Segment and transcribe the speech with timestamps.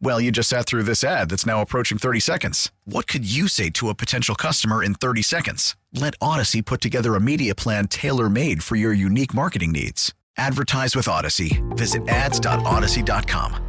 [0.00, 2.70] Well, you just sat through this ad that's now approaching 30 seconds.
[2.84, 5.76] What could you say to a potential customer in 30 seconds?
[5.92, 10.12] Let Audacy put together a media plan tailor made for your unique marketing needs.
[10.36, 11.62] Advertise with Audacy.
[11.76, 13.64] Visit ads.audacy.com.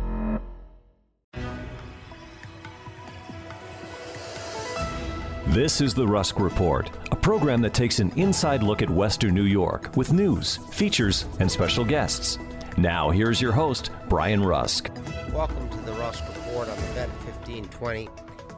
[5.49, 9.43] This is the Rusk Report, a program that takes an inside look at Western New
[9.43, 12.39] York with news, features, and special guests.
[12.77, 14.91] Now, here's your host, Brian Rusk.
[15.31, 18.09] Welcome to the Rusk Report on the Bet 1520.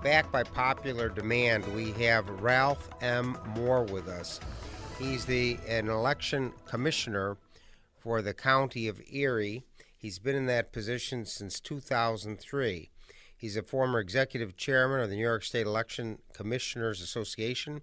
[0.03, 3.37] Back by popular demand, we have Ralph M.
[3.55, 4.39] Mohr with us.
[4.97, 7.37] He's the an election commissioner
[7.99, 9.61] for the county of Erie.
[9.95, 12.89] He's been in that position since 2003.
[13.37, 17.81] He's a former executive chairman of the New York State Election Commissioners Association,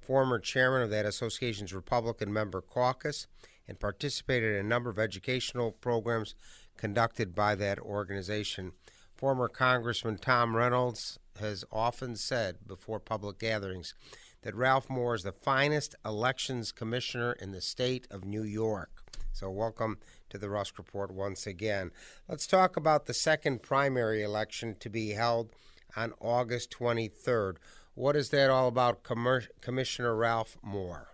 [0.00, 3.26] former chairman of that association's Republican member caucus,
[3.68, 6.34] and participated in a number of educational programs
[6.76, 8.72] conducted by that organization.
[9.14, 13.94] Former Congressman Tom Reynolds has often said before public gatherings
[14.42, 18.90] that Ralph Mohr is the finest elections commissioner in the state of New York.
[19.32, 19.98] So, welcome
[20.30, 21.90] to the Rusk Report once again.
[22.28, 25.50] Let's talk about the second primary election to be held
[25.96, 27.56] on August 23rd.
[27.94, 31.06] What is that all about, Commissioner Ralph Mohr?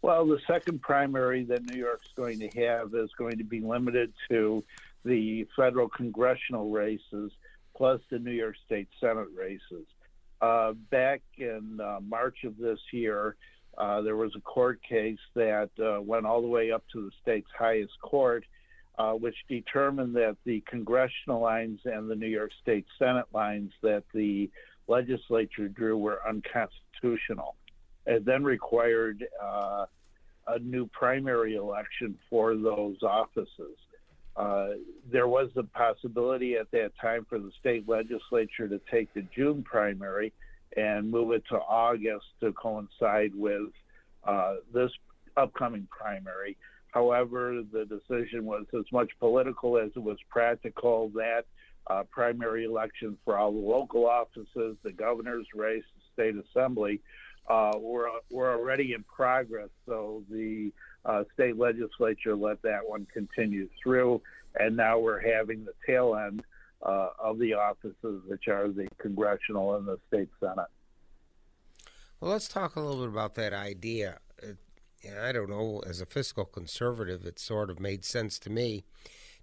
[0.00, 4.12] Well, the second primary that New York's going to have is going to be limited
[4.30, 4.64] to
[5.04, 7.32] the federal congressional races
[7.76, 9.86] plus the New York State Senate races.
[10.40, 13.36] Uh, back in uh, March of this year,
[13.76, 17.10] uh, there was a court case that uh, went all the way up to the
[17.22, 18.44] state's highest court,
[18.98, 24.04] uh, which determined that the congressional lines and the New York State Senate lines that
[24.12, 24.50] the
[24.86, 27.54] legislature drew were unconstitutional.
[28.08, 29.84] It then required uh,
[30.46, 33.76] a new primary election for those offices.
[34.34, 34.68] Uh,
[35.12, 39.62] there was the possibility at that time for the state legislature to take the June
[39.62, 40.32] primary
[40.76, 43.68] and move it to August to coincide with
[44.24, 44.90] uh, this
[45.36, 46.56] upcoming primary.
[46.92, 51.44] However, the decision was as much political as it was practical that
[51.88, 57.00] uh, primary elections for all the local offices, the governor's race, the state assembly,
[57.48, 59.68] uh, were, were already in progress.
[59.86, 60.72] So the
[61.04, 64.20] uh, state legislature let that one continue through,
[64.58, 66.42] and now we're having the tail end
[66.82, 70.68] uh, of the offices, which are the congressional and the state senate.
[72.20, 74.18] Well, let's talk a little bit about that idea.
[74.42, 74.58] It,
[75.20, 78.84] I don't know, as a fiscal conservative, it sort of made sense to me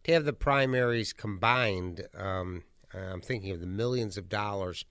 [0.04, 2.08] to have the primaries combined.
[2.18, 2.64] Um,
[2.94, 4.86] I'm thinking of the millions of dollars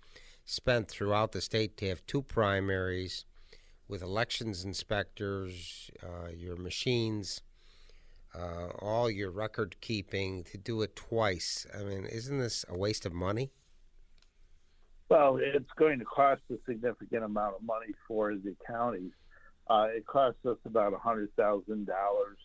[0.44, 3.24] spent throughout the state to have two primaries
[3.88, 7.42] with elections inspectors, uh, your machines,
[8.34, 11.66] uh, all your record keeping to do it twice.
[11.78, 13.50] I mean, isn't this a waste of money?
[15.08, 19.12] Well, it's going to cost a significant amount of money for the counties.
[19.68, 21.86] Uh, it costs us about $100,000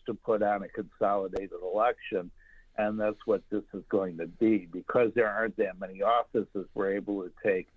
[0.06, 2.30] to put on a consolidated election,
[2.76, 4.68] and that's what this is going to be.
[4.70, 7.68] Because there aren't that many offices, we're able to take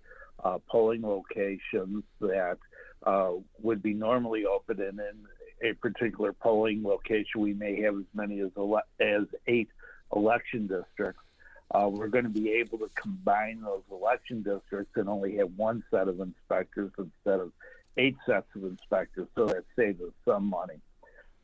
[0.42, 2.58] uh, polling locations that
[3.04, 8.04] uh, would be normally open and in a particular polling location we may have as
[8.14, 9.68] many as ele- as eight
[10.14, 11.22] election districts.
[11.70, 15.82] Uh, we're going to be able to combine those election districts and only have one
[15.90, 17.52] set of inspectors instead of
[17.96, 20.80] eight sets of inspectors, so that saves us some money.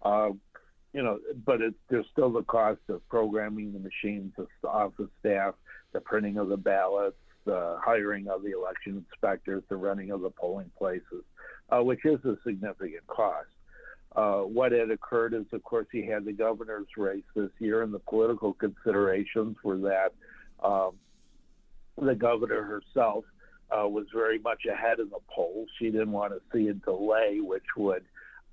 [0.03, 0.31] Uh,
[0.93, 5.55] you know, but it, there's still the cost of programming the machines, the office staff,
[5.93, 10.31] the printing of the ballots, the hiring of the election inspectors, the running of the
[10.31, 11.25] polling places,
[11.71, 13.49] uh, which is a significant cost.
[14.17, 17.95] Uh, what had occurred is, of course, he had the governor's race this year, and
[17.95, 20.13] the political considerations were that
[20.65, 20.93] um,
[22.01, 23.25] the governor herself
[23.71, 25.69] uh, was very much ahead in the polls.
[25.79, 28.03] She didn't want to see a delay, which would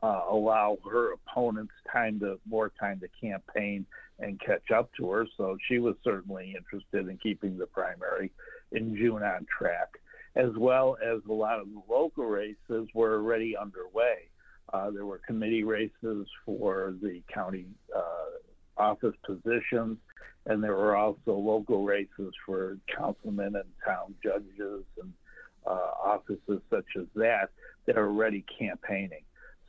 [0.03, 3.85] uh, allow her opponents time to more time to campaign
[4.19, 5.27] and catch up to her.
[5.37, 8.31] So she was certainly interested in keeping the primary
[8.71, 9.89] in June on track,
[10.35, 14.29] as well as a lot of the local races were already underway.
[14.73, 17.65] Uh, there were committee races for the county
[17.95, 19.97] uh, office positions,
[20.45, 25.13] and there were also local races for councilmen and town judges and
[25.65, 27.49] uh, offices such as that
[27.85, 29.21] that are already campaigning.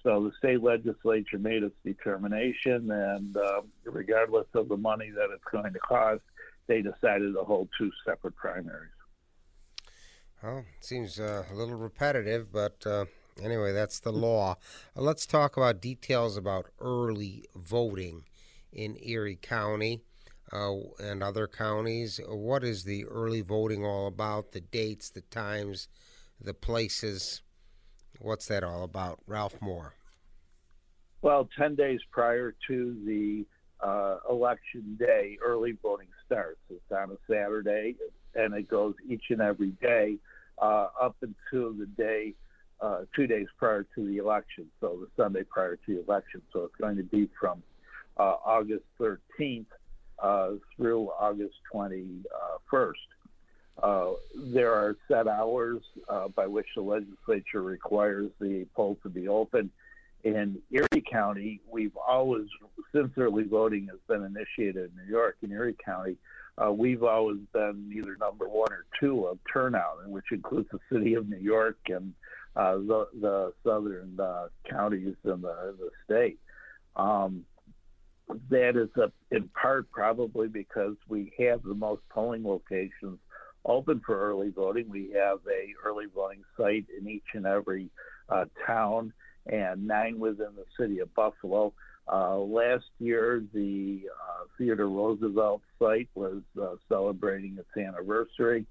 [0.03, 5.43] So the state legislature made its determination, and uh, regardless of the money that it's
[5.51, 6.23] going to cost,
[6.69, 8.93] they decided to hold two separate primaries.
[10.43, 13.07] Well, it seems uh, a little repetitive, but uh,
[13.43, 14.57] anyway, that's the law.
[14.97, 18.25] Uh, let's talk about details about early voting
[18.73, 20.03] in Erie County
[20.53, 22.21] uh, and other counties.
[22.29, 24.53] What is the early voting all about?
[24.53, 25.89] The dates, the times,
[26.41, 27.43] the places.
[28.21, 29.19] What's that all about?
[29.27, 29.93] Ralph Mohr.
[31.21, 33.45] Well, 10 days prior to the
[33.81, 36.61] uh, election day, early voting starts.
[36.71, 37.97] It's on a Saturday,
[38.35, 40.17] and it goes each and every day
[40.61, 42.35] uh, up until the day,
[42.81, 46.43] uh, two days prior to the election, so the Sunday prior to the election.
[46.53, 47.63] So it's going to be from
[48.19, 49.67] uh, August 13th
[50.23, 52.93] uh, through August 21st.
[53.83, 54.07] Uh,
[54.53, 59.71] there are set hours uh, by which the legislature requires the polls to be open.
[60.25, 62.47] In Erie County, we've always,
[62.93, 66.17] since early voting has been initiated in New York, in Erie County,
[66.59, 71.15] uh, we've always been either number one or two of turnout, which includes the city
[71.15, 72.13] of New York and
[72.57, 76.39] uh, the, the southern uh, counties in the, the state.
[76.97, 77.45] Um,
[78.51, 83.19] that is a, in part probably because we have the most polling locations
[83.65, 84.89] open for early voting.
[84.89, 87.91] We have a early voting site in each and every
[88.29, 89.13] uh, town
[89.49, 91.73] and nine within the city of Buffalo.
[92.11, 98.65] Uh, last year, the uh, Theodore Roosevelt site was uh, celebrating its anniversary,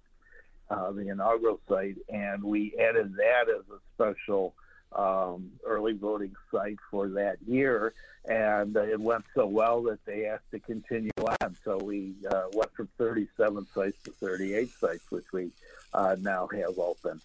[0.69, 4.55] uh, the inaugural site, and we added that as a special
[4.93, 7.93] um, early voting site for that year.
[8.25, 11.55] And uh, it went so well that they asked to continue on.
[11.63, 15.51] So we uh, went from 37 sites to 38 sites, which we
[15.93, 17.21] now have open.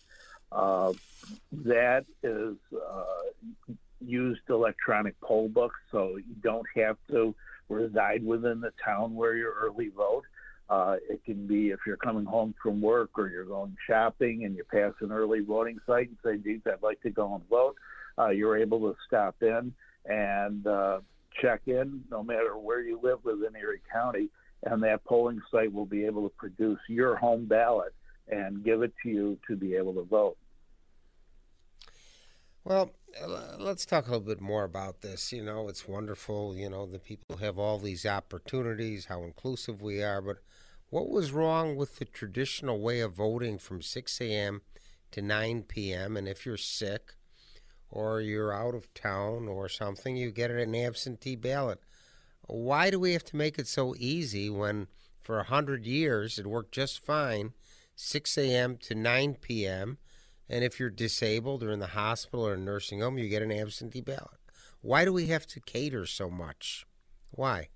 [1.52, 2.56] That is
[4.00, 7.34] used electronic poll books, so you don't have to
[7.68, 10.24] reside within the town where you early vote.
[10.68, 14.56] Uh, it can be if you're coming home from work or you're going shopping and
[14.56, 17.76] you pass an early voting site and say, geez, I'd like to go and vote.
[18.18, 19.72] Uh, you're able to stop in
[20.06, 21.00] and uh,
[21.40, 24.28] check in no matter where you live within Erie County,
[24.64, 27.92] and that polling site will be able to produce your home ballot
[28.28, 30.36] and give it to you to be able to vote.
[32.64, 32.92] Well,
[33.58, 35.32] let's talk a little bit more about this.
[35.32, 40.02] You know, it's wonderful, you know, the people have all these opportunities, how inclusive we
[40.02, 40.38] are, but
[40.88, 44.62] what was wrong with the traditional way of voting from 6 a.m.
[45.10, 46.16] to 9 p.m.?
[46.16, 47.14] And if you're sick
[47.90, 51.80] or you're out of town or something, you get an absentee ballot.
[52.46, 54.86] Why do we have to make it so easy when
[55.20, 57.54] for a 100 years it worked just fine,
[57.96, 58.76] 6 a.m.
[58.78, 59.98] to 9 p.m.?
[60.52, 64.02] And if you're disabled or in the hospital or nursing home, you get an absentee
[64.02, 64.38] ballot.
[64.82, 66.86] Why do we have to cater so much?
[67.30, 67.70] Why?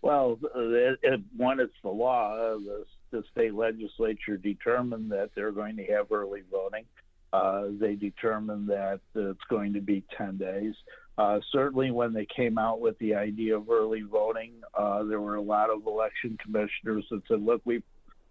[0.00, 2.34] Well, it, it, one, it's the law.
[2.56, 6.86] The, the, state legislature determined that they're going to have early voting.
[7.30, 10.74] Uh, they determined that it's going to be 10 days.
[11.18, 15.34] Uh, certainly, when they came out with the idea of early voting, uh, there were
[15.34, 17.82] a lot of election commissioners that said, look, we,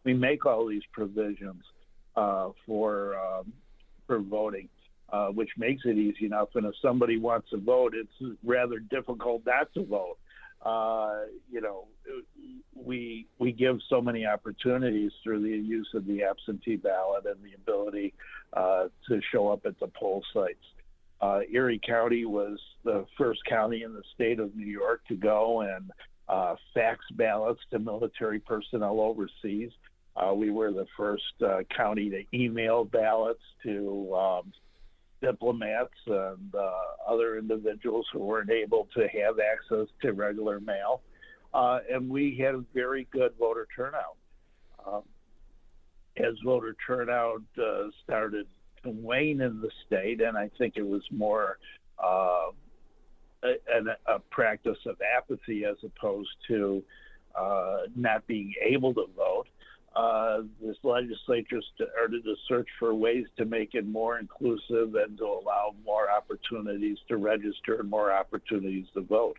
[0.03, 1.63] we make all these provisions
[2.17, 3.53] uh, for um,
[4.07, 4.67] for voting,
[5.13, 6.49] uh, which makes it easy enough.
[6.55, 10.17] And if somebody wants to vote, it's rather difficult not to vote.
[10.65, 11.85] Uh, you know,
[12.75, 17.53] we we give so many opportunities through the use of the absentee ballot and the
[17.55, 18.13] ability
[18.53, 20.65] uh, to show up at the poll sites.
[21.21, 25.61] Uh, Erie County was the first county in the state of New York to go
[25.61, 25.91] and
[26.29, 29.71] uh, fax ballots to military personnel overseas.
[30.17, 34.51] Uh, we were the first uh, county to email ballots to um,
[35.21, 36.71] diplomats and uh,
[37.07, 41.01] other individuals who weren't able to have access to regular mail.
[41.53, 44.17] Uh, and we had a very good voter turnout.
[44.85, 45.03] Um,
[46.17, 48.47] as voter turnout uh, started
[48.83, 51.59] to wane in the state, and I think it was more
[52.03, 52.49] uh,
[53.43, 56.83] a, a, practice of apathy as opposed to
[57.95, 59.47] not being able to vote
[59.97, 65.25] uh, this legislature started to search for ways to make it more inclusive and to
[65.25, 69.37] allow more opportunities to register and more opportunities to vote.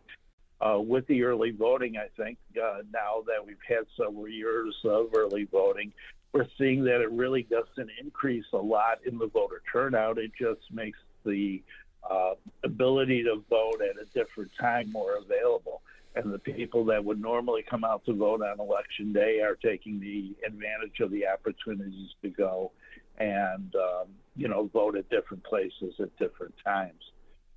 [0.61, 5.11] Uh, with the early voting, I think uh, now that we've had several years of
[5.17, 5.93] early voting,
[6.33, 10.19] we're seeing that it really doesn't increase a lot in the voter turnout.
[10.19, 11.63] It just makes the
[12.11, 12.33] uh,
[12.65, 15.83] ability to vote at a different time more available
[16.15, 20.01] and the people that would normally come out to vote on election day are taking
[20.01, 22.73] the advantage of the opportunities to go
[23.19, 27.03] and um, you know vote at different places at different times.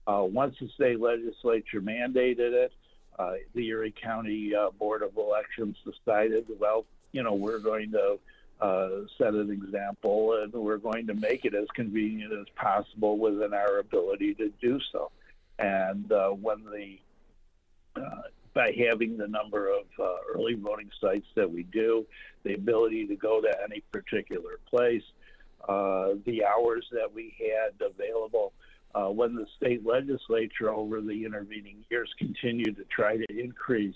[0.08, 2.74] Uh, once the state legislature mandated it,
[3.20, 8.18] uh, the Erie County uh, Board of Elections decided, well, you know, we're going to
[8.60, 13.54] uh, set an example and we're going to make it as convenient as possible within
[13.54, 15.12] our ability to do so.
[15.60, 16.98] And uh, when the
[18.02, 18.22] uh,
[18.54, 22.06] by having the number of uh, early voting sites that we do,
[22.44, 25.04] the ability to go to any particular place,
[25.68, 28.54] uh, the hours that we had available.
[28.94, 33.96] Uh, when the state legislature over the intervening years continued to try to increase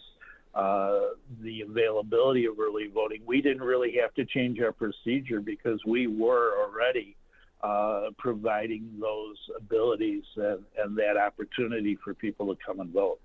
[0.54, 1.08] uh,
[1.42, 6.08] the availability of early voting, we didn't really have to change our procedure because we
[6.08, 7.18] were already
[7.62, 13.20] uh, providing those abilities and, and that opportunity for people to come and vote.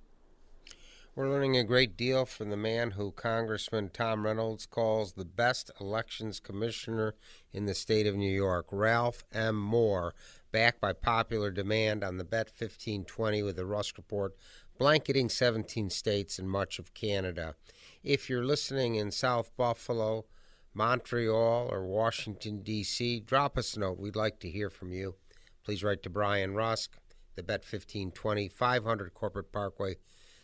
[1.16, 5.68] We're learning a great deal from the man who Congressman Tom Reynolds calls the best
[5.80, 7.16] elections commissioner
[7.52, 9.56] in the state of New York, Ralph M.
[9.56, 10.12] Mohr,
[10.52, 14.36] backed by popular demand on the Bet 1520 with the Rusk Report,
[14.78, 17.56] blanketing 17 states and much of Canada.
[18.04, 20.26] If you're listening in South Buffalo,
[20.74, 23.98] Montreal, or Washington, D.C., drop us a note.
[23.98, 25.16] We'd like to hear from you.
[25.64, 26.96] Please write to Brian Rusk,
[27.34, 29.96] the Bet 1520, 500 Corporate Parkway.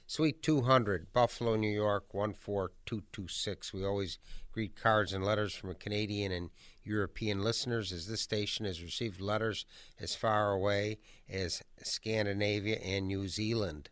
[0.08, 3.74] Suite 200, Buffalo, New York 14226.
[3.74, 4.18] We always
[4.52, 6.50] greet cards and letters from Canadian and
[6.84, 9.66] European listeners as this station has received letters
[9.98, 10.98] as far away
[11.28, 13.90] as Scandinavia and New Zealand.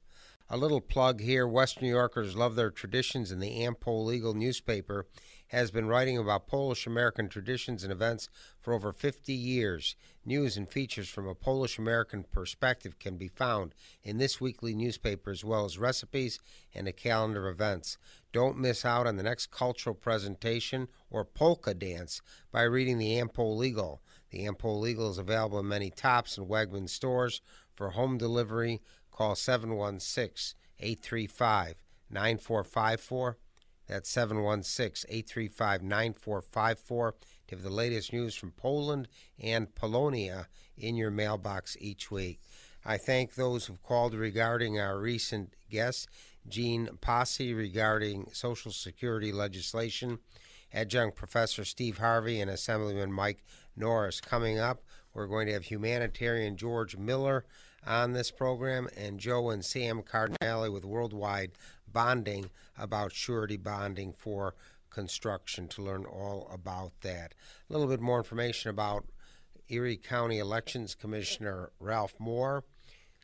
[0.48, 5.08] A little plug here West New Yorkers love their traditions, and the Am-Pol newspaper
[5.54, 8.28] has been writing about Polish American traditions and events
[8.60, 9.96] for over 50 years.
[10.24, 15.30] News and features from a Polish American perspective can be found in this weekly newspaper,
[15.30, 16.38] as well as recipes
[16.74, 17.98] and a calendar of events.
[18.32, 22.20] Don't miss out on the next cultural presentation or polka dance
[22.50, 24.02] by reading the Am-Pol Eagle.
[24.30, 27.40] The Am-Pol Eagle is available in many Tops and Wegmans stores.
[27.74, 28.80] For home delivery,
[29.10, 33.38] call 716 835 9454
[33.86, 37.14] that's 716 835 9454
[37.48, 42.40] to have the latest news from Poland and Polonia in your mailbox each week.
[42.84, 46.08] I thank those who've called regarding our recent guest,
[46.48, 50.18] Gene Posse, regarding Social Security legislation,
[50.72, 53.42] Adjunct Professor Steve Harvey, and Assemblyman Mike
[53.76, 54.20] Norris.
[54.20, 54.82] Coming up,
[55.14, 57.44] we're going to have humanitarian George Miller
[57.86, 61.52] on this program and Joe and Sam Cardinale with Worldwide
[61.92, 64.54] bonding about surety bonding for
[64.90, 67.34] construction to learn all about that.
[67.68, 69.06] A little bit more information about
[69.68, 72.62] Erie County Elections Commissioner Ralph Mohr.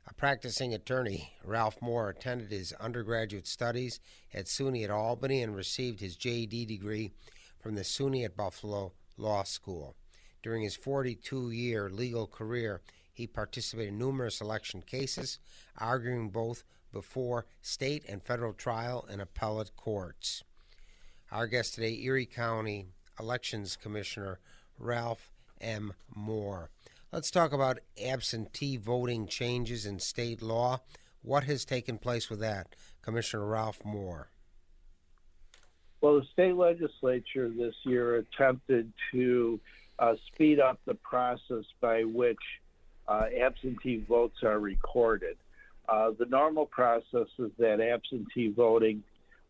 [0.07, 4.00] A practicing attorney, Ralph Mohr attended his undergraduate studies
[4.35, 7.12] at SUNY at Albany and received his JD degree
[7.61, 9.95] from the SUNY at Buffalo Law School.
[10.43, 12.81] During his 42 year legal career,
[13.12, 15.38] he participated in numerous election cases,
[15.79, 20.43] arguing both before state and federal trial and appellate courts.
[21.31, 22.87] Our guest today, Erie County
[23.19, 24.40] Elections Commissioner
[24.79, 25.93] Ralph M.
[26.17, 26.69] Mohr.
[27.12, 30.81] Let's talk about absentee voting changes in state law.
[31.23, 34.26] What has taken place with that, Commissioner Ralph Mohr?
[36.00, 39.61] Well, the state legislature this year attempted to
[39.99, 42.38] uh, speed up the process by which
[43.11, 45.37] uh, absentee votes are recorded.
[45.88, 49.02] Uh, the normal process is that absentee voting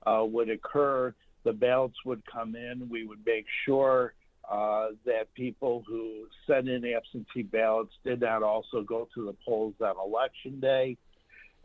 [0.07, 1.14] uh, would occur,
[1.45, 4.14] the ballots would come in, we would make sure
[4.50, 9.75] uh, that people who sent in absentee ballots did not also go to the polls
[9.81, 10.97] on election day.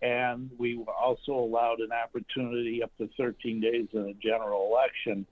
[0.01, 5.25] And we also allowed an opportunity up to 13 days in a general election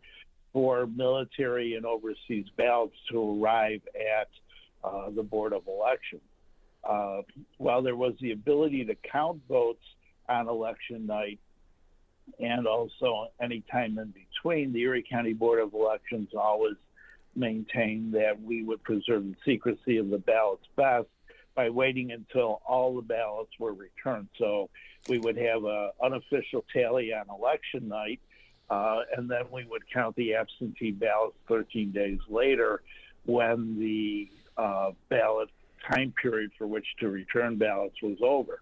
[0.54, 4.30] for military and overseas ballots to arrive at
[4.84, 6.22] uh, the Board of Elections.
[6.84, 7.22] Uh,
[7.58, 9.84] while there was the ability to count votes
[10.28, 11.40] on election night
[12.40, 16.76] and also any time in between, the Erie County Board of Elections always
[17.36, 21.08] maintained that we would preserve the secrecy of the ballots best
[21.56, 24.28] by waiting until all the ballots were returned.
[24.38, 24.70] So
[25.08, 28.20] we would have an unofficial tally on election night,
[28.70, 32.82] Uh, and then we would count the absentee ballots 13 days later
[33.26, 35.50] when the uh, ballot
[35.92, 38.62] time period for which to return ballots was over.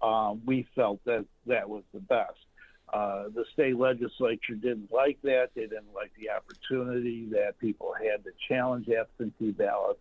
[0.00, 2.38] Um, we felt that that was the best.
[2.92, 5.50] Uh, the state legislature didn't like that.
[5.54, 10.00] They didn't like the opportunity that people had to challenge absentee ballots.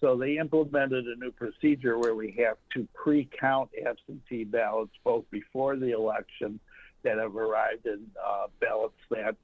[0.00, 5.24] So they implemented a new procedure where we have to pre count absentee ballots both
[5.30, 6.60] before the election
[7.02, 9.36] that have arrived and uh, ballots that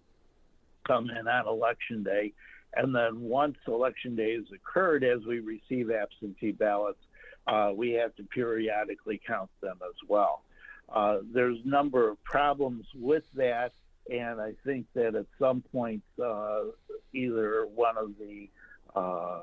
[0.87, 2.33] come in on election day.
[2.77, 7.01] And then once election day has occurred, as we receive absentee ballots,
[7.47, 10.43] uh, we have to periodically count them as well.
[10.89, 13.73] Uh, there's a number of problems with that,
[14.11, 16.65] and I think that at some point, uh,
[17.13, 18.49] either one of the
[18.95, 19.41] uh,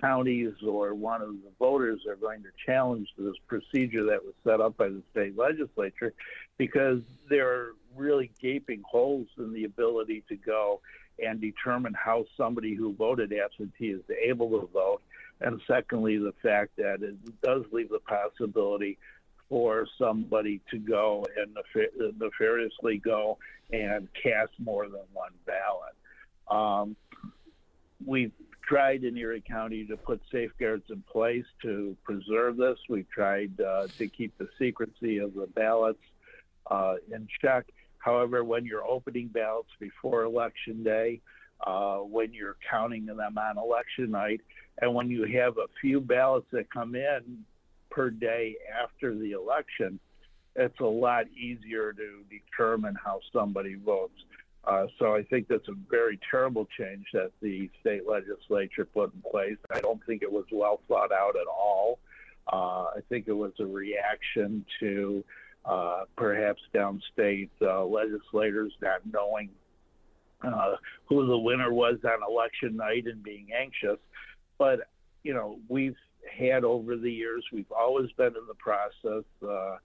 [0.00, 4.60] counties or one of the voters are going to challenge this procedure that was set
[4.60, 6.12] up by the state legislature
[6.58, 10.80] because there are really gaping holes in the ability to go
[11.18, 15.02] and determine how somebody who voted absentee is able to vote.
[15.40, 18.98] And secondly, the fact that it does leave the possibility
[19.48, 21.56] for somebody to go and
[22.18, 23.38] nefariously go
[23.72, 25.94] and cast more than one ballot.
[26.50, 26.96] Um,
[28.04, 28.32] we've
[28.66, 32.78] tried in Erie County to put safeguards in place to preserve this.
[32.88, 36.02] We've tried uh, to keep the secrecy of the ballots
[36.70, 37.66] uh, in check.
[38.04, 41.22] However, when you're opening ballots before election day,
[41.66, 44.42] uh, when you're counting them on election night,
[44.82, 47.44] and when you have a few ballots that come in
[47.90, 49.98] per day after the election,
[50.54, 54.20] it's a lot easier to determine how somebody votes.
[54.64, 59.22] Uh, so I think that's a very terrible change that the state legislature put in
[59.30, 59.56] place.
[59.72, 61.98] I don't think it was well thought out at all.
[62.52, 65.24] Uh, I think it was a reaction to
[65.64, 69.50] uh, perhaps downstate uh, legislators not knowing
[70.42, 73.98] uh, who the winner was on election night and being anxious.
[74.58, 74.80] But,
[75.22, 75.96] you know, we've
[76.38, 79.76] had over the years, we've always been in the process uh,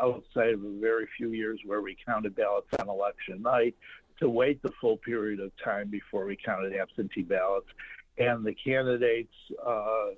[0.00, 3.74] outside of a very few years where we counted ballots on election night
[4.20, 7.68] to wait the full period of time before we counted absentee ballots.
[8.18, 10.08] And the candidates uh,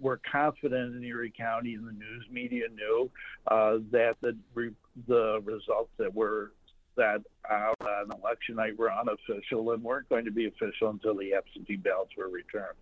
[0.00, 3.10] were confident in Erie County, and the news media knew
[3.46, 4.74] uh, that the re-
[5.06, 6.52] the results that were
[6.96, 11.34] set out on election night were unofficial and weren't going to be official until the
[11.34, 12.76] absentee ballots were returned.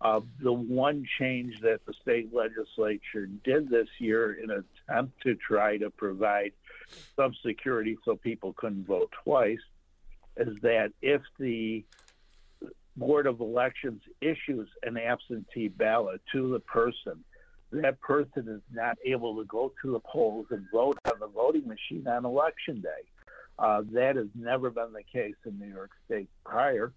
[0.00, 5.34] Uh, the one change that the state legislature did this year in an attempt to
[5.36, 6.52] try to provide
[7.16, 9.58] some security so people couldn't vote twice
[10.36, 11.82] is that if the
[12.96, 17.22] Board of Elections issues an absentee ballot to the person,
[17.72, 21.66] that person is not able to go to the polls and vote on the voting
[21.66, 22.88] machine on election day.
[23.58, 26.92] Uh, that has never been the case in New York State prior.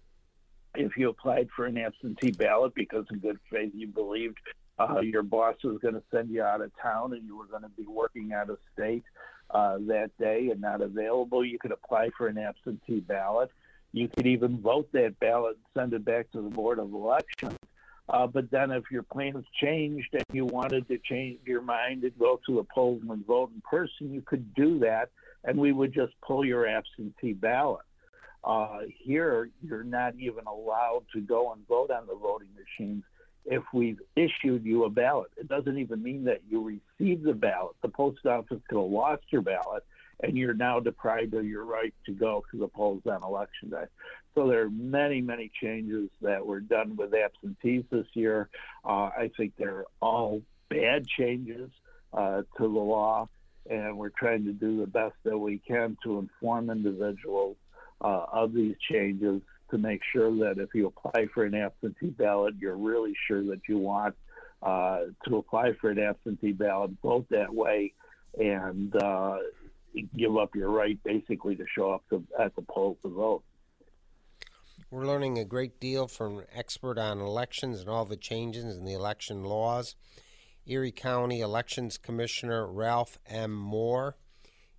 [0.74, 4.38] If you applied for an absentee ballot because, in good faith, you believed
[4.78, 7.62] uh, your boss was going to send you out of town and you were going
[7.62, 9.02] to be working out of state,
[9.50, 13.50] uh, that day and not available, you could apply for an absentee ballot.
[13.92, 17.56] You could even vote that ballot and send it back to the Board of Elections.
[18.08, 22.18] Uh, but then, if your plans changed and you wanted to change your mind and
[22.18, 25.10] go to the polls and vote in person, you could do that,
[25.44, 27.84] and we would just pull your absentee ballot.
[28.42, 33.04] Uh, here, you're not even allowed to go and vote on the voting machines
[33.44, 35.30] if we've issued you a ballot.
[35.36, 37.76] It doesn't even mean that you received the ballot.
[37.82, 39.84] The post office could have lost your ballot,
[40.22, 43.84] and you're now deprived of your right to go to the polls on election day.
[44.34, 48.48] So there are many, many changes that were done with absentees this year.
[48.84, 51.70] Uh, I think they're all bad changes
[52.12, 53.28] uh, to the law,
[53.68, 57.56] and we're trying to do the best that we can to inform individuals
[58.00, 62.54] uh, of these changes to make sure that if you apply for an absentee ballot,
[62.60, 64.14] you're really sure that you want
[64.62, 67.92] uh, to apply for an absentee ballot, vote that way,
[68.38, 69.38] and uh,
[70.16, 73.42] give up your right basically to show up to, at the polls to vote.
[74.90, 78.84] We're learning a great deal from an expert on elections and all the changes in
[78.84, 79.94] the election laws.
[80.66, 83.52] Erie County Elections Commissioner Ralph M.
[83.52, 84.14] Mohr.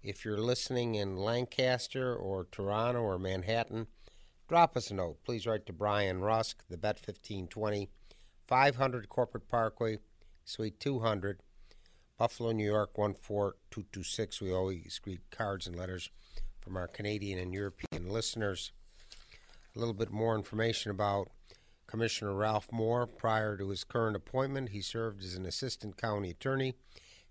[0.03, 3.87] If you're listening in Lancaster or Toronto or Manhattan,
[4.47, 5.23] drop us a note.
[5.23, 7.89] Please write to Brian Rusk, the Bet 1520,
[8.47, 9.99] 500 Corporate Parkway,
[10.43, 11.41] Suite 200,
[12.21, 14.41] Buffalo, New York 14226.
[14.41, 16.11] We always read cards and letters
[16.59, 18.71] from our Canadian and European listeners.
[19.75, 21.31] A little bit more information about
[21.87, 23.07] Commissioner Ralph Mohr.
[23.17, 26.75] Prior to his current appointment, he served as an assistant county attorney,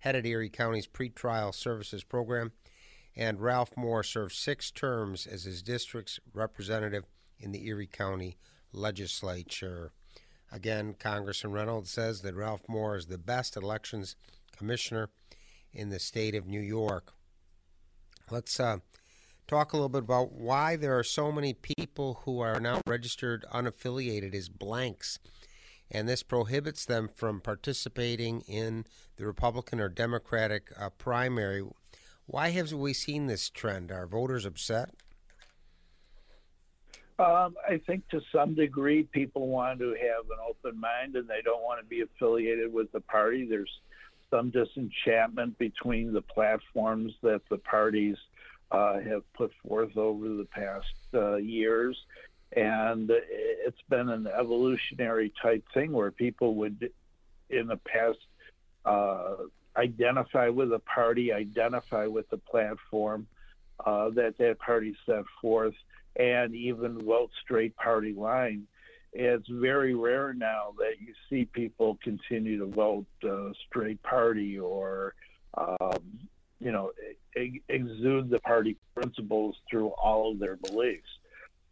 [0.00, 2.50] headed Erie County's pretrial services program,
[3.14, 7.04] and Ralph Mohr served six terms as his district's representative
[7.38, 8.38] in the Erie County
[8.72, 9.92] legislature.
[10.50, 14.16] Again, Congressman Reynolds says that Ralph Mohr is the best elections
[14.60, 15.08] commissioner
[15.72, 17.14] in the state of New York.
[18.30, 18.76] Let's uh,
[19.48, 23.46] talk a little bit about why there are so many people who are now registered
[23.52, 25.18] unaffiliated as blanks,
[25.90, 28.84] and this prohibits them from participating in
[29.16, 31.64] the Republican or Democratic uh, primary.
[32.26, 33.90] Why have we seen this trend?
[33.90, 34.90] Are voters upset?
[37.18, 41.42] Um, I think to some degree, people want to have an open mind and they
[41.42, 43.46] don't want to be affiliated with the party.
[43.48, 43.70] There's
[44.30, 48.16] some disenchantment between the platforms that the parties
[48.70, 51.96] uh, have put forth over the past uh, years.
[52.56, 56.90] And it's been an evolutionary type thing where people would,
[57.48, 58.18] in the past,
[58.84, 59.34] uh,
[59.76, 63.26] identify with a party, identify with the platform
[63.84, 65.74] uh, that that party set forth
[66.16, 68.66] and even vote straight party line.
[69.12, 75.14] It's very rare now that you see people continue to vote uh, straight party or,
[75.58, 76.20] um,
[76.60, 76.92] you know,
[77.36, 81.08] ex- exude the party principles through all of their beliefs.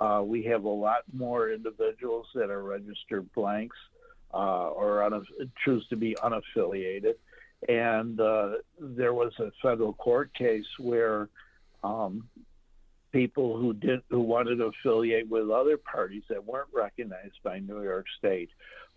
[0.00, 3.76] Uh, we have a lot more individuals that are registered blanks
[4.34, 7.14] uh, or unaff- choose to be unaffiliated.
[7.68, 11.28] And uh, there was a federal court case where
[11.82, 12.28] um,
[13.18, 17.82] people who did who wanted to affiliate with other parties that weren't recognized by New
[17.82, 18.48] York State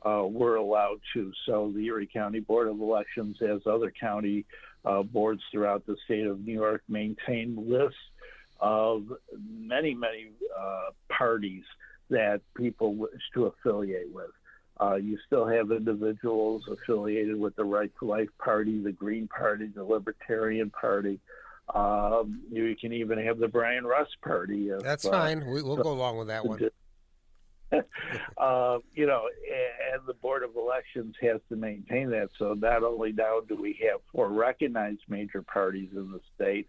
[0.05, 1.31] uh, were allowed to.
[1.47, 4.45] So the Erie County Board of Elections, as other county
[4.85, 7.97] uh, boards throughout the state of New York, maintain lists
[8.59, 9.05] of
[9.59, 11.63] many many uh, parties
[12.11, 14.29] that people wish to affiliate with.
[14.79, 19.71] Uh, you still have individuals affiliated with the Right to Life Party, the Green Party,
[19.73, 21.19] the Libertarian Party,
[21.73, 24.69] um, you can even have the Brian Rusk party.
[24.69, 25.45] If, That's uh, fine.
[25.45, 26.69] We, will go along with that one.
[28.37, 29.29] uh, you know,
[29.93, 32.29] and the Board of Elections has to maintain that.
[32.37, 36.67] So not only now do we have four recognized major parties in the state,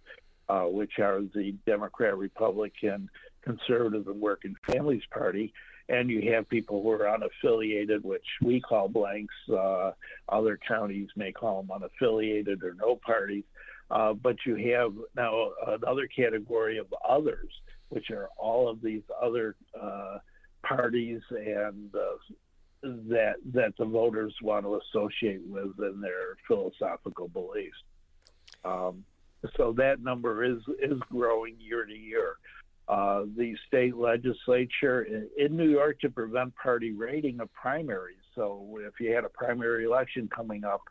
[0.49, 3.09] uh, which are the Democrat, Republican,
[3.43, 5.53] Conservative, and Working Families Party,
[5.89, 9.35] and you have people who are unaffiliated, which we call blanks.
[9.51, 9.93] Uh,
[10.29, 13.45] other counties may call them unaffiliated or no parties.
[13.93, 17.51] Uh, but you have now another category of others,
[17.91, 20.17] which are all of these other uh,
[20.63, 22.35] parties and uh,
[22.83, 27.77] that that the voters want to associate with in their philosophical beliefs.
[28.65, 29.05] Um,
[29.57, 32.37] so that number is is growing year to year.
[32.89, 38.17] Uh, the state legislature in, in, New York to prevent party raiding of primaries.
[38.35, 40.83] So if you had a primary election coming up,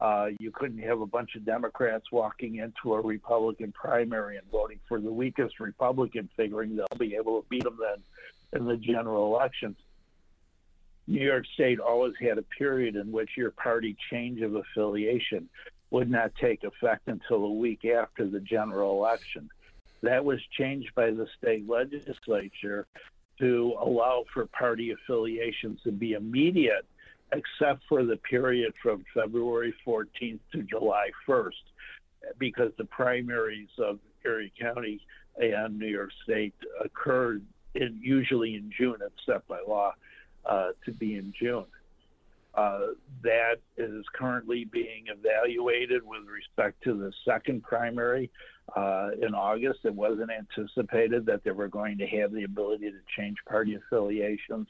[0.00, 4.78] uh, you couldn't have a bunch of Democrats walking into a Republican primary and voting
[4.88, 9.34] for the weakest Republican, figuring they'll be able to beat them then in the general
[9.34, 9.76] elections.
[11.06, 15.48] New York State always had a period in which your party change of affiliation
[15.90, 19.48] would not take effect until a week after the general election.
[20.02, 22.86] That was changed by the state legislature
[23.38, 26.86] to allow for party affiliations to be immediate
[27.32, 31.50] except for the period from February 14th to July 1st,
[32.38, 35.00] because the primaries of Erie County
[35.38, 38.96] and New York State occurred in, usually in June.
[39.24, 39.92] Set by law
[40.44, 41.66] uh, to be in June.
[42.54, 42.86] Uh,
[43.22, 48.30] that is currently being evaluated with respect to the second primary
[48.74, 49.80] uh, in August.
[49.84, 54.68] It wasn't anticipated that they were going to have the ability to change party affiliations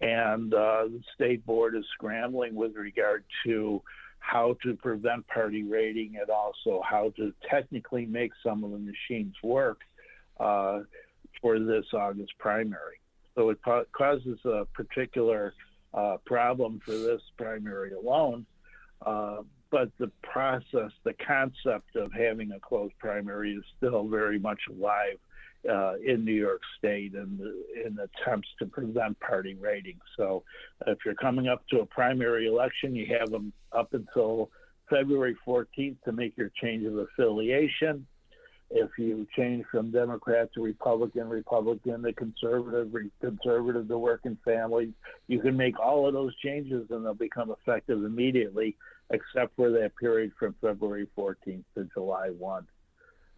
[0.00, 3.82] and uh, the state board is scrambling with regard to
[4.20, 9.34] how to prevent party raiding and also how to technically make some of the machines
[9.42, 9.80] work
[10.38, 10.80] uh,
[11.40, 13.00] for this August primary.
[13.34, 13.58] So it
[13.92, 15.54] causes a particular
[15.94, 18.46] uh, problem for this primary alone.
[19.04, 19.38] Uh,
[19.70, 25.18] but the process, the concept of having a closed primary is still very much alive
[25.68, 27.40] uh, in New York State in,
[27.84, 29.98] in attempts to prevent party raiding.
[30.16, 30.44] So
[30.86, 34.50] if you're coming up to a primary election, you have them up until
[34.88, 38.06] February 14th to make your change of affiliation.
[38.70, 44.92] If you change from Democrat to Republican, Republican to conservative, conservative to working families,
[45.26, 48.76] you can make all of those changes and they'll become effective immediately,
[49.10, 52.66] except for that period from February 14th to July 1.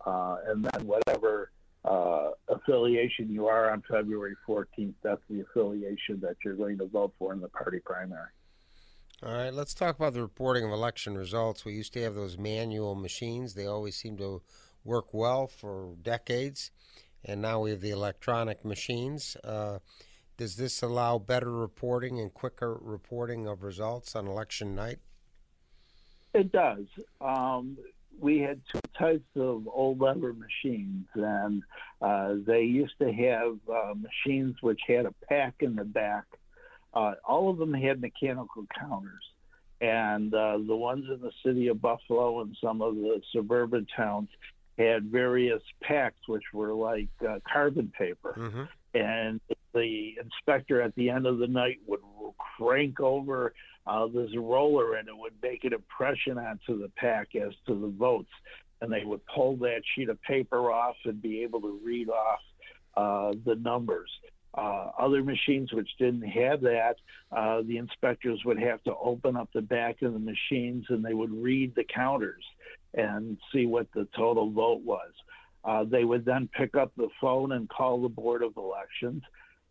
[0.04, 1.52] Uh, and then whatever
[1.84, 7.12] uh, affiliation you are on February 14th, that's the affiliation that you're going to vote
[7.18, 8.28] for in the party primary.
[9.22, 11.64] All right, let's talk about the reporting of election results.
[11.64, 13.54] We used to have those manual machines.
[13.54, 14.42] They always seem to
[14.82, 16.70] work well for decades,
[17.24, 19.36] and now we have the electronic machines.
[19.44, 19.80] Uh,
[20.38, 25.00] does this allow better reporting and quicker reporting of results on election night?
[26.32, 26.86] It does.
[27.20, 27.76] Um,
[28.20, 31.62] we had two types of old lever machines, and
[32.02, 36.24] uh, they used to have uh, machines which had a pack in the back.
[36.92, 39.24] Uh, all of them had mechanical counters,
[39.80, 44.28] and uh, the ones in the city of Buffalo and some of the suburban towns
[44.78, 48.34] had various packs which were like uh, carbon paper.
[48.36, 48.62] Mm-hmm.
[48.92, 49.40] And
[49.72, 52.00] the inspector at the end of the night would
[52.56, 53.52] crank over
[53.90, 57.92] uh, this roller and it would make an impression onto the pack as to the
[57.98, 58.30] votes.
[58.80, 62.38] And they would pull that sheet of paper off and be able to read off
[62.96, 64.08] uh, the numbers.
[64.56, 66.94] Uh, other machines which didn't have that,
[67.36, 71.14] uh, the inspectors would have to open up the back of the machines and they
[71.14, 72.44] would read the counters
[72.94, 75.10] and see what the total vote was.
[75.64, 79.22] Uh, they would then pick up the phone and call the Board of Elections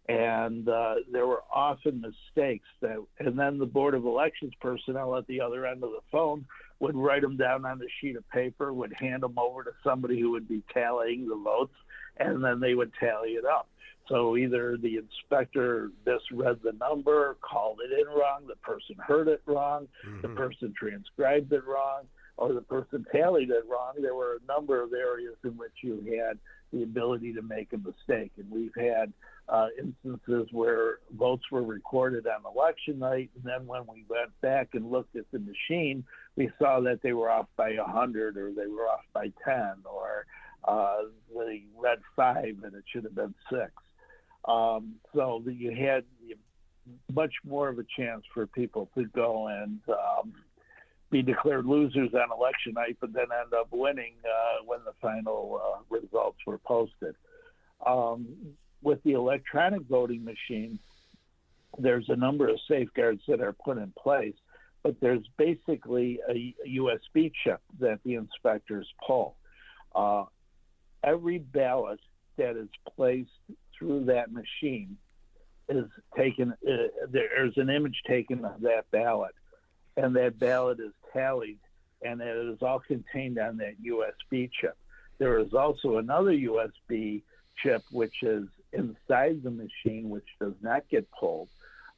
[0.10, 5.26] and uh, there were often mistakes that and then the board of elections personnel at
[5.28, 6.44] the other end of the phone
[6.80, 10.20] would write them down on a sheet of paper would hand them over to somebody
[10.20, 11.76] who would be tallying the votes
[12.18, 13.70] and then they would tally it up
[14.08, 19.44] so either the inspector misread the number called it in wrong the person heard it
[19.46, 20.22] wrong mm-hmm.
[20.22, 22.02] the person transcribed it wrong
[22.38, 25.98] or the person tallied it wrong there were a number of areas in which you
[26.20, 26.40] had
[26.74, 29.14] the ability to make a mistake and we've had
[29.50, 34.70] uh, instances where votes were recorded on election night, and then when we went back
[34.74, 36.04] and looked at the machine,
[36.36, 40.26] we saw that they were off by 100 or they were off by 10 or
[40.68, 41.04] uh,
[41.36, 43.72] they read five and it should have been six.
[44.46, 46.04] Um, so you had
[47.14, 50.34] much more of a chance for people to go and um,
[51.12, 55.60] be declared losers on election night, but then end up winning uh, when the final
[55.64, 57.16] uh, results were posted.
[57.86, 58.28] Um,
[58.82, 60.80] with the electronic voting machine,
[61.78, 64.36] there's a number of safeguards that are put in place,
[64.84, 69.36] but there's basically a, USB chip that the inspectors pull.
[69.94, 70.24] Uh,
[71.04, 72.00] every ballot
[72.38, 73.30] that is placed
[73.78, 74.98] through that machine
[75.68, 75.86] is
[76.18, 79.36] taken, uh, there's an image taken of that ballot,
[79.98, 81.60] and that ballot is tallied,
[82.02, 84.78] and it is all contained on that USB chip.
[85.18, 87.24] There is also another USB
[87.62, 91.50] chip which is inside the machine, which does not get pulled,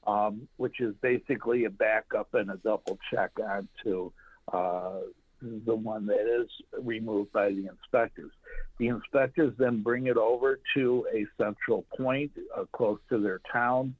[0.08, 4.12] um, which is basically a backup and a double check onto
[4.52, 5.00] uh,
[5.42, 6.50] the one that is
[6.84, 8.32] removed by the inspectors.
[8.78, 13.96] The inspectors then bring it over to a central point uh, close to their town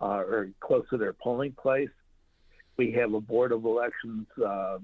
[0.00, 1.90] uh, or close to their polling place.
[2.76, 4.78] We have a Board of Elections uh,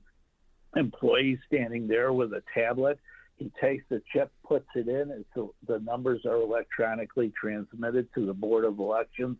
[0.76, 2.98] employee standing there with a tablet
[3.36, 8.26] he takes the chip, puts it in, and so the numbers are electronically transmitted to
[8.26, 9.38] the Board of Elections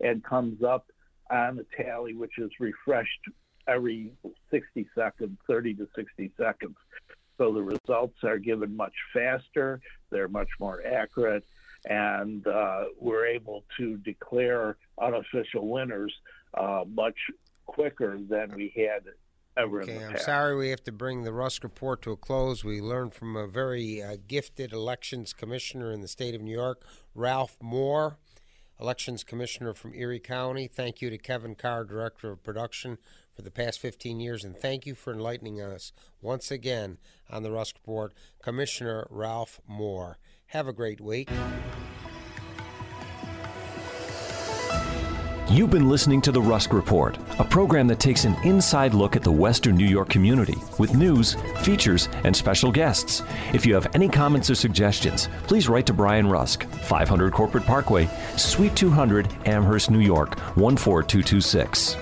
[0.00, 0.86] and comes up
[1.30, 3.20] on the tally, which is refreshed
[3.66, 4.12] every
[4.50, 6.76] 60 seconds, 30 to 60 seconds.
[7.38, 11.44] So the results are given much faster, they're much more accurate,
[11.88, 16.14] and uh, we're able to declare unofficial winners
[16.54, 17.16] uh, much
[17.66, 19.04] quicker than we had
[19.56, 22.64] okay, I'm sorry we have to bring the Rusk report to a close.
[22.64, 26.82] We learned from a very uh, gifted elections commissioner in the state of New York,
[27.14, 28.16] Ralph Mohr,
[28.80, 30.68] elections commissioner from Erie County.
[30.68, 32.98] Thank you to Kevin Carr, director of production,
[33.34, 36.98] for the past 15 years, and thank you for enlightening us once again
[37.30, 38.12] on the Rusk report,
[38.42, 40.16] Commissioner Ralph Mohr.
[40.46, 41.30] Have a great week.
[45.52, 49.22] You've been listening to The Rusk Report, a program that takes an inside look at
[49.22, 53.22] the Western New York community with news, features, and special guests.
[53.52, 58.08] If you have any comments or suggestions, please write to Brian Rusk, 500 Corporate Parkway,
[58.38, 61.98] Suite 200, Amherst, New York, 14226.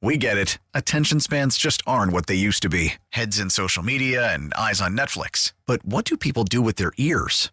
[0.00, 0.58] We get it.
[0.74, 4.80] Attention spans just aren't what they used to be heads in social media and eyes
[4.80, 5.52] on Netflix.
[5.64, 7.52] But what do people do with their ears?